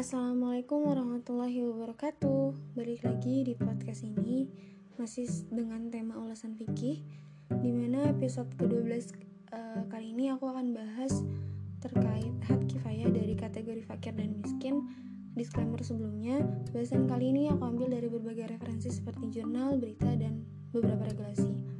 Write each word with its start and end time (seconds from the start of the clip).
Assalamualaikum 0.00 0.88
warahmatullahi 0.88 1.60
wabarakatuh. 1.60 2.72
Balik 2.72 3.04
lagi 3.04 3.44
di 3.44 3.52
podcast 3.52 4.00
ini 4.00 4.48
Masih 4.96 5.28
dengan 5.52 5.92
tema 5.92 6.16
ulasan 6.16 6.56
fikih 6.56 7.04
Di 7.52 7.68
mana 7.68 8.08
episode 8.08 8.48
ke-12 8.56 9.12
uh, 9.52 9.84
kali 9.92 10.16
ini 10.16 10.32
aku 10.32 10.48
akan 10.48 10.72
bahas 10.72 11.20
Terkait 11.84 12.32
hak 12.48 12.64
kifayah 12.72 13.12
dari 13.12 13.36
kategori 13.36 13.84
fakir 13.84 14.16
dan 14.16 14.40
miskin. 14.40 14.88
Disclaimer 15.36 15.84
sebelumnya 15.84 16.48
Bahasan 16.72 17.04
kali 17.04 17.36
ini 17.36 17.52
aku 17.52 17.60
ambil 17.68 17.92
dari 17.92 18.08
berbagai 18.08 18.56
referensi 18.56 18.88
seperti 18.88 19.28
jurnal, 19.28 19.76
berita, 19.76 20.16
dan 20.16 20.48
beberapa 20.72 21.12
regulasi 21.12 21.79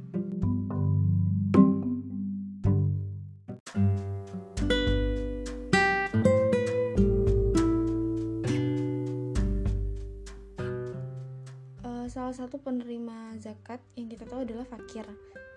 salah 12.31 12.47
satu 12.47 12.63
penerima 12.63 13.35
zakat 13.43 13.83
yang 13.99 14.07
kita 14.07 14.23
tahu 14.23 14.47
adalah 14.47 14.63
fakir. 14.63 15.03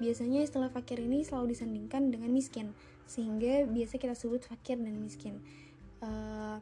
Biasanya 0.03 0.43
istilah 0.43 0.75
fakir 0.75 0.99
ini 0.99 1.23
selalu 1.23 1.55
disandingkan 1.55 2.11
dengan 2.11 2.35
miskin, 2.35 2.75
sehingga 3.07 3.63
biasa 3.71 3.95
kita 4.03 4.19
sebut 4.19 4.43
fakir 4.43 4.75
dan 4.83 4.99
miskin. 4.99 5.39
Uh, 6.03 6.59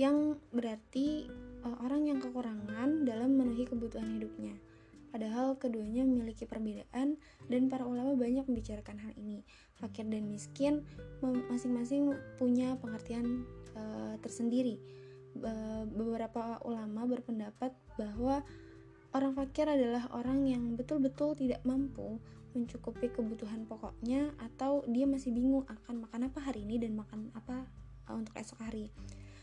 yang 0.00 0.40
berarti 0.48 1.28
uh, 1.60 1.76
orang 1.84 2.08
yang 2.08 2.24
kekurangan 2.24 3.04
dalam 3.04 3.36
memenuhi 3.36 3.68
kebutuhan 3.68 4.16
hidupnya. 4.16 4.56
Padahal 5.12 5.60
keduanya 5.60 6.08
memiliki 6.08 6.48
perbedaan 6.48 7.20
dan 7.52 7.62
para 7.68 7.84
ulama 7.84 8.16
banyak 8.16 8.48
membicarakan 8.48 8.96
hal 8.96 9.12
ini. 9.20 9.44
Fakir 9.76 10.08
dan 10.08 10.24
miskin 10.24 10.88
masing-masing 11.20 12.16
punya 12.40 12.80
pengertian 12.80 13.44
uh, 13.76 14.16
tersendiri. 14.24 14.80
beberapa 15.94 16.58
ulama 16.66 17.06
berpendapat 17.06 17.70
bahwa 17.94 18.42
Orang 19.10 19.34
fakir 19.34 19.66
adalah 19.66 20.06
orang 20.14 20.46
yang 20.46 20.78
betul-betul 20.78 21.34
tidak 21.34 21.58
mampu 21.66 22.22
mencukupi 22.54 23.10
kebutuhan 23.10 23.66
pokoknya 23.66 24.34
atau 24.38 24.82
dia 24.86 25.06
masih 25.06 25.34
bingung 25.34 25.66
akan 25.66 26.06
makan 26.06 26.30
apa 26.30 26.38
hari 26.42 26.62
ini 26.66 26.78
dan 26.82 26.94
makan 26.98 27.30
apa 27.34 27.66
uh, 28.06 28.14
untuk 28.14 28.34
esok 28.38 28.62
hari. 28.62 28.90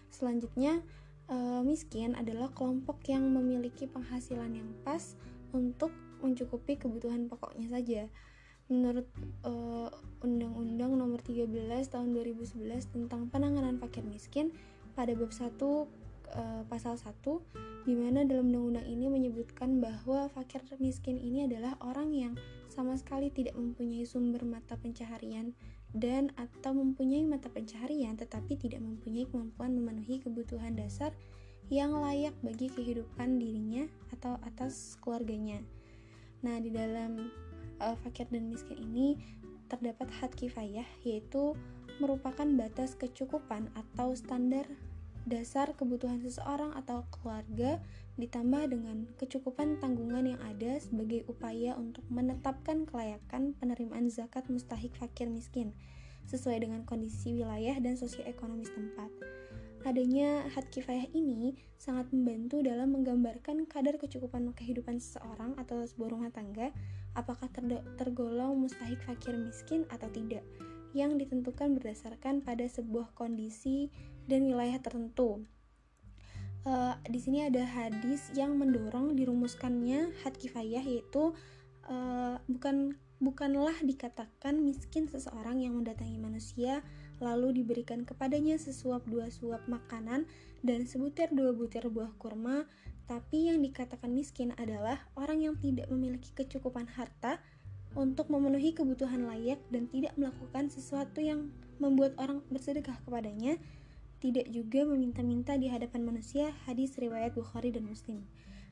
Selanjutnya, 0.07 0.79
uh, 1.27 1.63
miskin 1.63 2.15
adalah 2.15 2.51
kelompok 2.55 3.03
yang 3.11 3.27
memiliki 3.27 3.87
penghasilan 3.91 4.55
yang 4.55 4.71
pas 4.87 5.15
untuk 5.51 5.91
mencukupi 6.23 6.79
kebutuhan 6.79 7.27
pokoknya 7.27 7.67
saja. 7.67 8.01
Menurut 8.67 9.07
uh, 9.47 9.87
Undang-Undang 10.23 10.99
Nomor 10.99 11.23
13 11.23 11.47
Tahun 11.87 12.09
2011 12.11 12.91
tentang 12.91 13.31
Penanganan 13.31 13.79
Fakir 13.79 14.03
Miskin 14.03 14.51
pada 14.91 15.15
bab 15.15 15.31
1 15.31 15.55
uh, 16.35 16.63
pasal 16.67 16.99
1 16.99 17.23
di 17.87 17.95
mana 17.95 18.27
dalam 18.27 18.51
undang-undang 18.51 18.87
ini 18.87 19.07
menyebutkan 19.07 19.79
bahwa 19.79 20.27
fakir 20.31 20.59
miskin 20.81 21.15
ini 21.15 21.47
adalah 21.47 21.79
orang 21.79 22.11
yang 22.11 22.33
sama 22.67 22.99
sekali 22.99 23.31
tidak 23.31 23.55
mempunyai 23.55 24.03
sumber 24.03 24.43
mata 24.43 24.75
pencaharian 24.75 25.55
dan 25.95 26.35
atau 26.35 26.75
mempunyai 26.75 27.23
mata 27.23 27.47
pencaharian 27.47 28.19
tetapi 28.19 28.59
tidak 28.59 28.83
mempunyai 28.83 29.25
kemampuan 29.25 29.71
memenuhi 29.71 30.19
kebutuhan 30.19 30.75
dasar 30.75 31.15
yang 31.67 31.95
layak 31.99 32.35
bagi 32.43 32.71
kehidupan 32.71 33.39
dirinya 33.39 33.87
atau 34.15 34.39
atas 34.47 34.95
keluarganya. 35.03 35.59
Nah, 36.39 36.63
di 36.63 36.71
dalam 36.71 37.27
uh, 37.83 37.95
fakir 38.03 38.27
dan 38.31 38.47
miskin 38.47 38.79
ini 38.79 39.19
terdapat 39.67 40.07
had 40.23 40.31
kifayah 40.31 40.87
yaitu 41.03 41.55
merupakan 41.99 42.47
batas 42.55 42.95
kecukupan 42.95 43.67
atau 43.75 44.15
standar 44.15 44.63
dasar 45.27 45.75
kebutuhan 45.75 46.23
seseorang 46.23 46.71
atau 46.79 47.03
keluarga 47.11 47.83
ditambah 48.15 48.71
dengan 48.71 49.11
kecukupan 49.19 49.77
tanggungan 49.83 50.33
yang 50.33 50.41
ada 50.41 50.79
sebagai 50.79 51.27
upaya 51.27 51.75
untuk 51.75 52.01
menetapkan 52.07 52.87
kelayakan 52.87 53.51
penerimaan 53.59 54.07
zakat 54.07 54.47
mustahik 54.47 54.95
fakir 54.95 55.27
miskin 55.27 55.75
sesuai 56.27 56.63
dengan 56.63 56.87
kondisi 56.87 57.35
wilayah 57.35 57.75
dan 57.83 57.99
sosioekonomi 57.99 58.63
setempat. 58.63 59.11
Adanya 59.87 60.43
had 60.51 60.67
kifayah 60.67 61.07
ini 61.15 61.55
sangat 61.79 62.11
membantu 62.11 62.59
dalam 62.59 62.91
menggambarkan 62.91 63.69
kadar 63.69 63.95
kecukupan 63.95 64.51
kehidupan 64.51 64.99
seseorang 64.99 65.55
atau 65.55 65.79
sebuah 65.85 66.11
rumah 66.11 66.31
tangga 66.33 66.75
apakah 67.15 67.47
tergolong 67.95 68.57
mustahik 68.57 68.99
fakir 69.07 69.37
miskin 69.37 69.87
atau 69.87 70.11
tidak 70.11 70.43
yang 70.91 71.15
ditentukan 71.15 71.77
berdasarkan 71.77 72.41
pada 72.41 72.65
sebuah 72.65 73.13
kondisi 73.13 73.93
dan 74.27 74.45
wilayah 74.45 74.77
tertentu. 74.77 75.43
Uh, 76.67 76.99
di 77.07 77.19
sini 77.23 77.47
ada 77.47 77.63
hadis 77.63 78.27
yang 78.35 78.59
mendorong 78.59 79.15
dirumuskannya 79.15 80.11
had 80.19 80.35
kifayah 80.35 80.83
yaitu 80.83 81.31
uh, 81.87 82.35
bukan 82.51 82.99
bukanlah 83.17 83.73
dikatakan 83.81 84.61
miskin 84.61 85.09
seseorang 85.09 85.63
yang 85.63 85.73
mendatangi 85.79 86.19
manusia 86.21 86.85
lalu 87.17 87.63
diberikan 87.63 88.05
kepadanya 88.05 88.61
sesuap 88.61 89.01
dua 89.09 89.31
suap 89.33 89.65
makanan 89.65 90.29
dan 90.61 90.85
sebutir 90.85 91.33
dua 91.33 91.49
butir 91.49 91.87
buah 91.89 92.13
kurma 92.21 92.69
tapi 93.07 93.47
yang 93.49 93.63
dikatakan 93.63 94.11
miskin 94.11 94.53
adalah 94.59 95.01
orang 95.15 95.41
yang 95.41 95.55
tidak 95.57 95.87
memiliki 95.89 96.29
kecukupan 96.35 96.85
harta 96.85 97.41
untuk 97.97 98.29
memenuhi 98.29 98.77
kebutuhan 98.77 99.25
layak 99.25 99.57
dan 99.73 99.89
tidak 99.89 100.13
melakukan 100.19 100.69
sesuatu 100.69 101.23
yang 101.23 101.49
membuat 101.81 102.13
orang 102.21 102.45
bersedekah 102.53 102.99
kepadanya 103.01 103.57
tidak 104.17 104.49
juga 104.49 104.85
meminta-minta 104.85 105.53
di 105.55 105.69
hadapan 105.69 106.01
manusia 106.05 106.49
hadis 106.65 106.97
riwayat 106.97 107.37
Bukhari 107.37 107.69
dan 107.69 107.85
Muslim. 107.85 108.25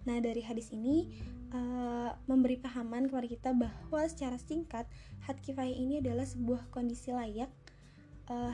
Nah, 0.06 0.22
dari 0.22 0.46
hadis 0.46 0.70
ini 0.70 1.10
uh, 1.50 2.14
memberi 2.30 2.62
pahaman 2.62 3.10
kepada 3.10 3.26
kita 3.26 3.50
bahwa 3.58 4.02
secara 4.06 4.38
singkat 4.38 4.86
had 5.26 5.42
kifayah 5.42 5.74
ini 5.74 5.98
adalah 6.02 6.26
sebuah 6.26 6.70
kondisi 6.70 7.10
layak 7.10 7.50
uh, 8.30 8.54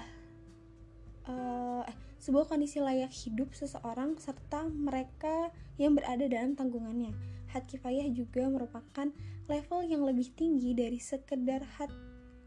uh, 1.28 1.84
sebuah 2.22 2.48
kondisi 2.48 2.80
layak 2.80 3.12
hidup 3.12 3.52
seseorang 3.52 4.16
serta 4.16 4.70
mereka 4.70 5.52
yang 5.76 5.98
berada 5.98 6.24
dalam 6.30 6.56
tanggungannya. 6.56 7.12
Had 7.52 7.68
kifayah 7.68 8.08
juga 8.16 8.48
merupakan 8.48 9.12
level 9.52 9.82
yang 9.84 10.08
lebih 10.08 10.32
tinggi 10.40 10.72
dari 10.72 11.04
sekedar 11.04 11.66
had 11.76 11.92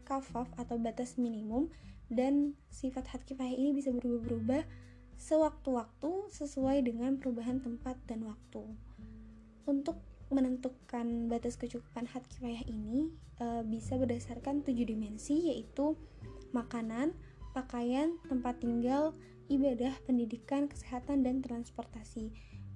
kafaf 0.07 0.49
atau 0.57 0.81
batas 0.81 1.17
minimum 1.21 1.69
dan 2.11 2.53
sifat 2.69 3.09
had 3.09 3.21
kifayah 3.25 3.55
ini 3.55 3.73
bisa 3.73 3.89
berubah-ubah 3.93 4.63
sewaktu-waktu 5.15 6.11
sesuai 6.29 6.85
dengan 6.85 7.17
perubahan 7.17 7.63
tempat 7.63 7.97
dan 8.05 8.27
waktu. 8.27 8.63
Untuk 9.65 9.97
menentukan 10.29 11.29
batas 11.29 11.55
kecukupan 11.55 12.09
had 12.09 12.25
kifayah 12.29 12.65
ini 12.65 13.13
e, 13.37 13.45
bisa 13.65 13.95
berdasarkan 13.95 14.65
tujuh 14.65 14.85
dimensi 14.85 15.53
yaitu 15.53 15.93
makanan, 16.51 17.13
pakaian, 17.53 18.17
tempat 18.27 18.59
tinggal, 18.59 19.15
ibadah, 19.47 19.93
pendidikan, 20.03 20.65
kesehatan, 20.65 21.21
dan 21.21 21.39
transportasi. 21.45 22.33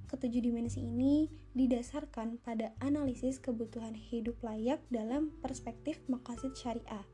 Ketujuh 0.09 0.41
dimensi 0.41 0.81
ini 0.81 1.29
didasarkan 1.53 2.41
pada 2.41 2.73
analisis 2.81 3.38
kebutuhan 3.38 3.94
hidup 3.94 4.41
layak 4.41 4.81
dalam 4.89 5.29
perspektif 5.41 6.01
maqasid 6.09 6.57
syariah. 6.57 7.06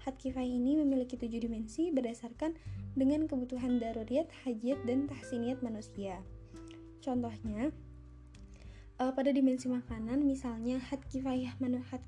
Had 0.00 0.16
kifayah 0.16 0.48
ini 0.48 0.80
memiliki 0.80 1.20
tujuh 1.20 1.44
dimensi 1.44 1.92
berdasarkan 1.92 2.56
dengan 2.96 3.28
kebutuhan 3.28 3.76
daruriyat, 3.76 4.32
hajat, 4.44 4.80
dan 4.88 5.04
tahsiniyat 5.04 5.60
manusia. 5.60 6.24
Contohnya, 7.04 7.68
uh, 8.96 9.12
pada 9.12 9.28
dimensi 9.32 9.68
makanan, 9.68 10.24
misalnya 10.24 10.80
had 10.80 11.04
kifayah, 11.08 11.52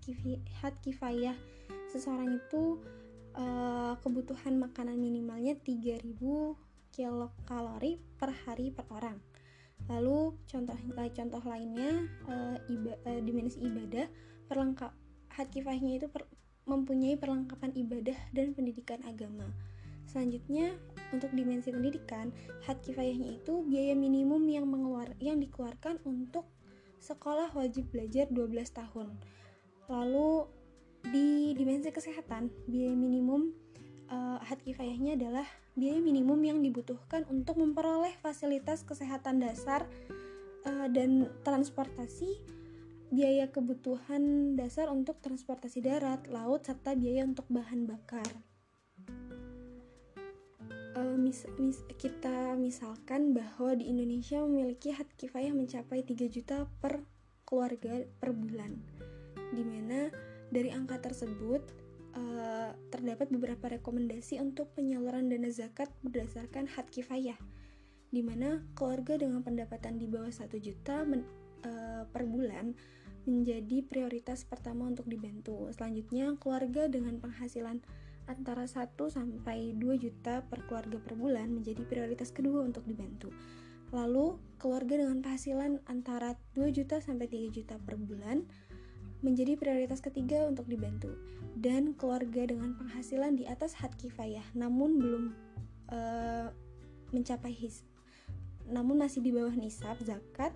kifayah, 0.00 0.40
had 0.64 0.76
kifayah 0.80 1.36
seseorang 1.92 2.40
itu 2.40 2.80
uh, 3.36 3.96
kebutuhan 4.00 4.56
makanan 4.56 4.96
minimalnya 4.96 5.56
3000 5.60 6.16
kilokalori 6.92 8.00
per 8.20 8.30
hari 8.44 8.72
per 8.72 8.88
orang. 8.92 9.16
Lalu 9.90 10.36
contoh 10.46 10.76
contoh 11.10 11.42
lainnya 11.42 12.06
dimensi 13.24 13.58
ibadah 13.66 14.06
perlengkap 14.46 14.92
had 15.32 15.48
kifayahnya 15.48 15.98
itu 15.98 16.06
mempunyai 16.64 17.18
perlengkapan 17.18 17.74
ibadah 17.74 18.18
dan 18.30 18.54
pendidikan 18.54 19.02
agama. 19.04 19.50
Selanjutnya, 20.06 20.74
untuk 21.12 21.32
dimensi 21.32 21.72
pendidikan, 21.72 22.32
had 22.64 22.80
kifayahnya 22.84 23.40
itu 23.40 23.64
biaya 23.64 23.96
minimum 23.96 24.44
yang 24.48 24.66
mengeluar 24.68 25.12
yang 25.20 25.40
dikeluarkan 25.40 26.00
untuk 26.04 26.48
sekolah 27.02 27.50
wajib 27.56 27.90
belajar 27.90 28.30
12 28.30 28.54
tahun. 28.72 29.08
Lalu 29.90 30.46
di 31.10 31.56
dimensi 31.58 31.90
kesehatan, 31.90 32.52
biaya 32.70 32.94
minimum 32.94 33.50
uh, 34.12 34.38
had 34.44 34.62
kifayahnya 34.62 35.18
adalah 35.18 35.46
biaya 35.74 35.98
minimum 35.98 36.38
yang 36.44 36.58
dibutuhkan 36.60 37.26
untuk 37.32 37.58
memperoleh 37.58 38.12
fasilitas 38.20 38.84
kesehatan 38.84 39.40
dasar 39.42 39.88
uh, 40.68 40.86
dan 40.92 41.32
transportasi 41.42 42.38
biaya 43.12 43.52
kebutuhan 43.52 44.56
dasar 44.56 44.88
untuk 44.88 45.20
transportasi 45.20 45.84
darat, 45.84 46.24
laut, 46.32 46.64
serta 46.64 46.96
biaya 46.96 47.28
untuk 47.28 47.44
bahan 47.52 47.84
bakar. 47.84 48.24
uh, 50.96 51.16
mis 51.16 51.44
mis 51.58 51.78
kita 51.96 52.54
misalkan 52.56 53.32
bahwa 53.32 53.76
di 53.76 53.88
Indonesia 53.88 54.40
memiliki 54.44 54.92
hak 54.92 55.16
kifayah 55.16 55.52
mencapai 55.52 56.04
3 56.04 56.28
juta 56.28 56.68
per 56.80 57.04
keluarga 57.48 58.04
per 58.20 58.32
bulan 58.32 58.80
di 59.52 59.64
mana 59.64 60.08
dari 60.48 60.72
angka 60.72 61.00
tersebut 61.00 61.62
uh, 62.16 62.72
terdapat 62.88 63.28
beberapa 63.28 63.68
rekomendasi 63.68 64.40
untuk 64.40 64.72
penyaluran 64.72 65.28
dana 65.28 65.52
zakat 65.52 65.92
berdasarkan 66.00 66.68
hak 66.68 66.88
kifayah 66.92 67.36
di 68.12 68.20
mana 68.20 68.60
keluarga 68.76 69.16
dengan 69.16 69.40
pendapatan 69.40 69.96
di 69.96 70.04
bawah 70.04 70.32
1 70.32 70.48
juta 70.60 71.04
uh, 71.64 72.02
per 72.10 72.26
bulan 72.26 72.74
menjadi 73.22 73.86
prioritas 73.86 74.42
pertama 74.42 74.90
untuk 74.90 75.06
dibantu. 75.06 75.70
Selanjutnya, 75.70 76.34
keluarga 76.42 76.90
dengan 76.90 77.22
penghasilan 77.22 77.78
antara 78.26 78.66
1 78.66 78.94
sampai 78.98 79.74
2 79.78 79.82
juta 79.98 80.42
per 80.46 80.66
keluarga 80.66 80.98
per 80.98 81.14
bulan 81.14 81.50
menjadi 81.54 81.82
prioritas 81.86 82.34
kedua 82.34 82.66
untuk 82.66 82.82
dibantu. 82.86 83.30
Lalu, 83.94 84.40
keluarga 84.58 85.04
dengan 85.04 85.22
penghasilan 85.22 85.84
antara 85.86 86.34
2 86.58 86.70
juta 86.74 86.98
sampai 86.98 87.30
3 87.30 87.50
juta 87.54 87.74
per 87.78 87.94
bulan 87.98 88.42
menjadi 89.22 89.54
prioritas 89.54 90.02
ketiga 90.02 90.42
untuk 90.50 90.66
dibantu. 90.66 91.14
Dan 91.54 91.94
keluarga 91.94 92.42
dengan 92.42 92.74
penghasilan 92.74 93.38
di 93.38 93.46
atas 93.46 93.78
had 93.78 93.94
kifayah 93.94 94.42
namun 94.58 94.98
belum 94.98 95.24
uh, 95.94 96.50
mencapai 97.12 97.52
his 97.52 97.86
namun 98.70 98.96
masih 98.96 99.20
di 99.20 99.34
bawah 99.34 99.52
nisab 99.52 99.98
zakat 100.00 100.54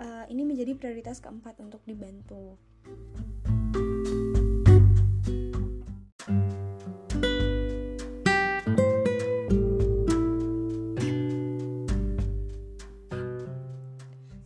uh, 0.00 0.24
ini 0.30 0.42
menjadi 0.46 0.74
prioritas 0.78 1.20
keempat 1.22 1.58
untuk 1.62 1.82
dibantu. 1.84 2.56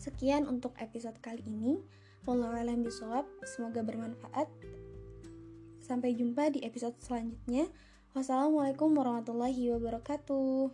Sekian 0.02 0.46
untuk 0.46 0.74
episode 0.78 1.18
kali 1.18 1.42
ini. 1.46 1.82
Wallahu 2.22 2.54
a'lam 2.54 2.86
bishawab. 2.86 3.26
Semoga 3.42 3.82
bermanfaat. 3.82 4.46
Sampai 5.82 6.14
jumpa 6.14 6.54
di 6.54 6.62
episode 6.62 6.94
selanjutnya. 7.02 7.66
Wassalamualaikum 8.14 8.94
warahmatullahi 8.94 9.74
wabarakatuh. 9.74 10.70